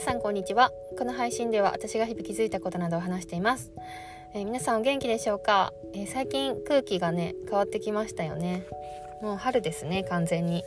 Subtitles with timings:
[0.00, 0.72] 皆さんこんにちは。
[0.98, 3.70] この配信では私が日々気づいたことなどを話しています、
[4.32, 8.64] えー、皆さんお元気でしょうか、えー、最近空気がね変わってきましたよね。
[9.20, 10.64] もう春ですね完全に。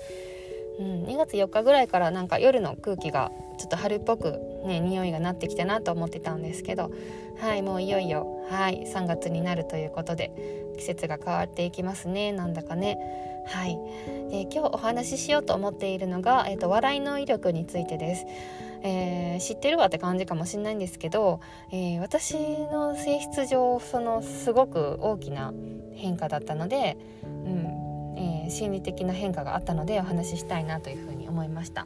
[0.77, 6.91] うん、2月4日ぐらいからなんか夜の空気がちょっと春っぽくね匂いがなってきたなと思ってたんですけど
[7.39, 10.31] はいもういよいよはい3月になるということで
[10.77, 12.97] 季節が変わっていきますねなんだかね。
[13.45, 13.77] はい、
[14.31, 18.25] えー、今日お話ししようと思っているのが、えーと、笑いの威力についてです、
[18.83, 25.53] えー、知ってるわって感じかもしれないんですけど、えー、私の性質上そのすごく大きな
[25.93, 31.85] 変化だったので、うんえー、心理的な変化があったのでお話ししたいなというふうに思いました、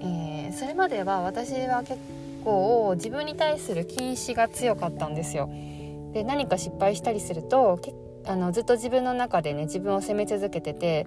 [0.00, 1.98] えそれまでは私は結
[2.44, 5.50] 構自分に対する禁止が強かったんですよ
[6.12, 7.78] で何か失敗したりすると
[8.26, 11.06] あのずっと自分の中でね自分を責め続けてて、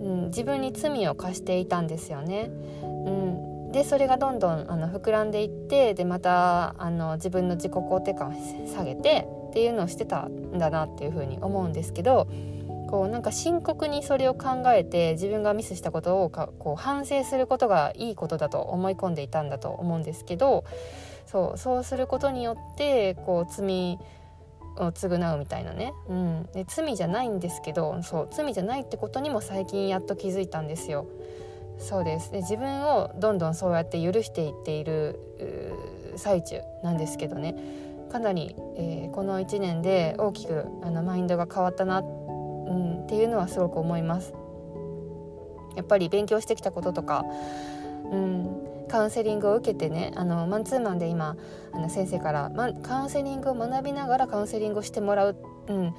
[0.00, 2.50] うん、自分に罪を課していたんですよね。
[2.82, 8.32] うん、でそれがどんどんあの膨らんでいってでまたあの自分の自己肯定感を
[8.66, 12.28] 下げてっていうのをしてたんだなっていうふうに思うんですけど
[12.90, 20.64] こうなんか深刻にそれを考えて自分がミスしたことをかこう反省することがいいことだと思い込んでいたんだと思うんですけど
[21.26, 23.98] そうそうすることによってこう罪
[24.76, 31.06] を償うみたいなね、うん、で罪じゃないんですけどそう罪じゃないってことにも最近やっと気づいたんですよ。
[31.78, 32.30] そうです。
[32.30, 37.54] で自分をどんどんそうやって許していっている最中なんですけどね。
[38.10, 42.19] かなり、えー、この1年で大きくあのマインドが変わったな、うん、
[43.10, 44.32] っていうのはすごく思います。
[45.74, 47.24] やっぱり勉強してきたこととか、
[48.12, 51.36] うん、カウンセリングを受けてねあのマンツーマンで今
[51.72, 55.94] あの先生から、ま、カウンセリングを学びながらカウンセリングをしてもらう、うん、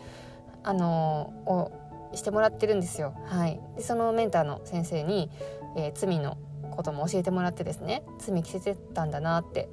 [0.63, 1.71] あのを
[2.15, 3.13] してもらってるんですよ。
[3.25, 5.29] はい、でそのメンターの先生に、
[5.75, 6.37] えー、罪の
[6.71, 9.67] ことも教えてもらってですね罪着せてたんだなって。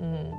[0.00, 0.32] うん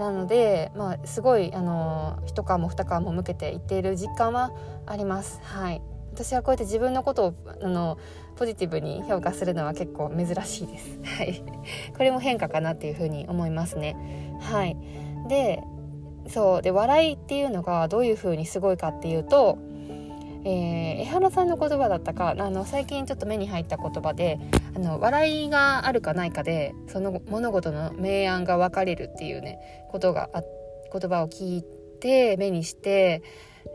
[0.00, 4.50] なので、まあ、すごいあの一皮も二皮も向けていっている実感は
[4.86, 5.40] あります。
[5.42, 5.82] はい、
[6.14, 7.98] 私はこうやって自分のことをあの
[8.36, 10.98] ポジティブに評価するのは結構珍しいです。
[11.04, 11.44] はい、
[11.94, 13.94] これも変化かなっていうふうに思いますね。
[14.40, 14.74] はい、
[15.28, 15.62] で
[16.28, 19.58] そうで笑いっていうのがどういうふうにすごいかっていうと、
[20.44, 24.38] えー、江原さんの言葉だったかあの最近ちょっと目に入った言葉で
[24.74, 29.58] あの笑いがあるかないかでその物事の明暗が分かれるっていうね
[29.90, 30.42] ことがあ
[30.92, 31.64] 言葉を聞い
[32.00, 33.22] て目にして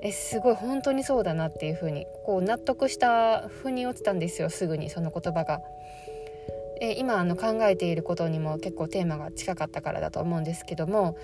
[0.01, 5.61] えすごい本当にそうだなっていうふうにこう納得した腑に落ちたんですよすぐにその言葉が。
[6.81, 11.17] え今あの考えていることにも結構テーマが近かったからだと思うんですけども、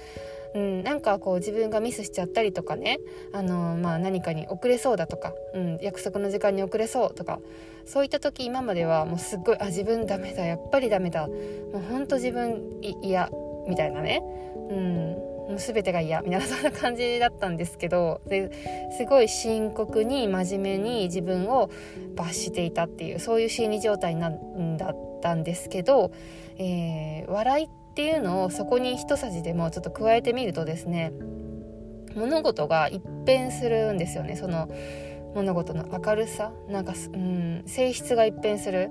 [0.53, 2.99] うん、なんかこう自分がミスしちゃったりとかね、
[3.33, 7.39] あのまあ、何かに遅れそうだとか、うん、約束の時間に遅れそうとか
[7.85, 11.33] そういった時今まではもうすっごいあ自分ダメだやっぱりダメだも
[11.75, 13.29] うほんと自分嫌
[13.67, 14.21] みたいなね、
[14.69, 18.51] うん、もう全てが嫌みたいなそんな感じだったんですけどで
[18.97, 21.69] すごい深刻に真面目に自分を
[22.15, 26.11] 罰していたっていうそういう心理状態なんだったんですけど、
[26.57, 31.11] えー、笑いっていうのをそこに一さじでもちょっと加えてみるとですね
[32.15, 34.35] 物事が一変するんですよね。
[34.35, 34.69] その
[35.33, 38.89] 物事の明るさなんか、うん、性質が一変する。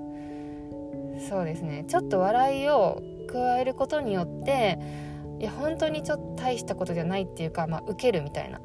[1.29, 1.85] そうですね。
[1.87, 4.79] ちょっと笑いを加えることによって
[5.41, 8.61] いや本当にちょっと大したことじゃないっていうか、まあ、受けるみたいな。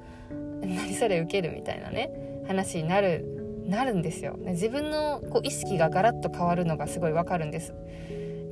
[0.60, 2.10] 何それ受けるみたいなね
[2.46, 4.36] 話になるなるんですよ。
[4.38, 7.74] 自分のこう意識がガラッと変わるのがすごいわかるんです。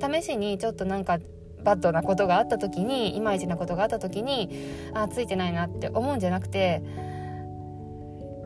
[0.00, 1.18] 試しにちょっとなんか
[1.64, 4.50] バッドなことがあった時にいまいちなことがあった時に
[4.94, 6.82] あついてないなって思うんじゃなくて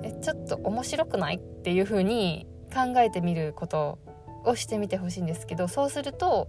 [0.02, 3.98] えちょっと面白くないっていう風に考えてみること
[4.44, 6.48] をしてみてほしいんですけどそうすると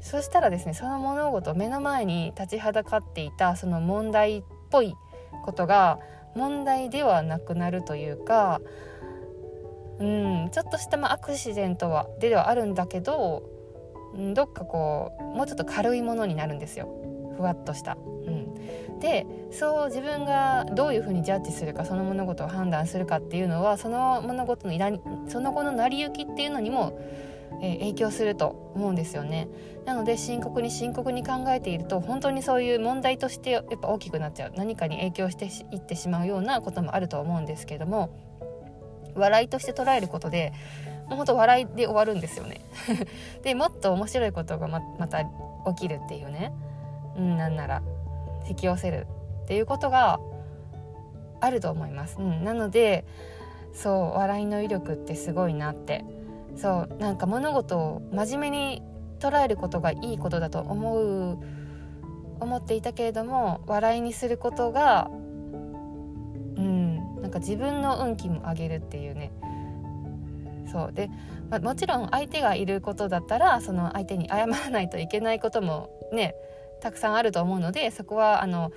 [0.00, 4.94] そしたらですねその物事目の前に立ちはだかっていたその問題っぽい
[5.44, 5.98] ことが
[6.34, 8.60] 問題ではなくなるというか
[9.98, 13.42] うんちょっとしたまあアクシデントはではあるんだけど
[14.34, 16.88] どっかこうもうちょっと軽いものになるんですよ
[17.36, 17.96] ふわっとした。
[17.96, 26.98] うん、でそう自分がどういうふうにジャッジするかその物事を判断するかっていうのはその物事のその後の成り行きっていうのにも
[27.62, 29.48] え影響すると思うんですよね。
[29.84, 34.52] なので深刻に深刻に考えていると本当にそういう問題としてやっぱ大きくなっちゃう。
[34.56, 38.10] 何かに影響していってしまうようなこともあると思うんですけども
[39.14, 40.52] 笑いとして捉えることで
[41.08, 42.60] もうほんと笑いで終わるんですよね。
[43.42, 45.28] でもっと面白いことがままた起
[45.76, 46.52] きるっていうね、
[47.16, 47.82] うん、なんなら
[48.48, 49.06] 引き寄せる
[49.44, 50.20] っていうことが
[51.40, 53.04] あると思います、うん、なので
[53.72, 56.04] そう笑いの威力ってすごいなって
[56.60, 58.82] そうなんか物事を真面目に
[59.18, 61.38] 捉えることがいいことだと思う
[62.40, 69.32] 思っていたけれども笑いにすることがうんなんか自分の運気も上げるっていうね。
[70.70, 70.92] そう。
[70.92, 71.10] で、
[71.50, 76.34] まあ、もちろん相手がいることだったらその相手に謝らないといけないこともね
[76.80, 78.70] たくさんあると思うのでそこはあの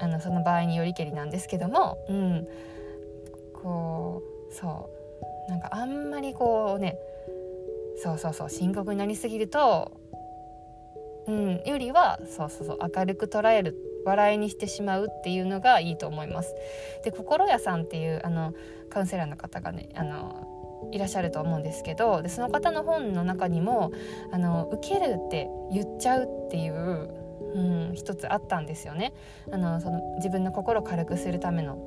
[0.00, 2.46] あのその場合によりけりなんですけども、うん、
[3.54, 4.98] こうそう。
[5.48, 6.98] なんかあんまりこうね
[8.02, 10.00] そうそうそう深刻になりすぎると、
[11.26, 16.54] うん、よりはそうそうそう明るく捉える笑いにしてしまうっていうのがいいと思います。
[17.04, 18.54] で心屋さんっていうあの
[18.88, 23.92] カウンセラーの方がねあのいらっしゃると思うんですけどでその方の本の中にも
[24.32, 29.14] あの受けるって言っちゃうっていううん、一つあったんですよね
[29.50, 31.78] あのその自分の心を軽くするための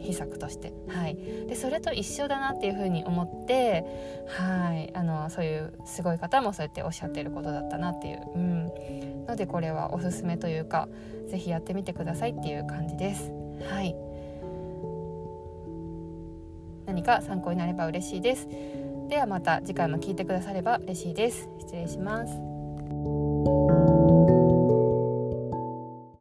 [0.00, 1.16] 秘策として、はい、
[1.48, 3.84] でそれと一緒だなっていうふうに思って、
[4.28, 10.88] はい、あのそういうすごい方もそうやっておっしゃってることだったなっていう、うん、のでこれはおすすめというか
[11.28, 13.32] 是非やってみてくださいっていう感じです。
[13.70, 13.94] はい
[16.86, 18.48] 何か参考になれば嬉しいです。
[19.08, 21.48] ではまた次回も聞いてくだされば嬉しいです。
[21.60, 22.47] 失礼します。